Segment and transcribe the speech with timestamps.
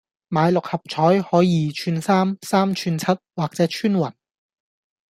[0.29, 3.05] 買六合彩可二串三、三串七
[3.35, 4.11] 或者穿雲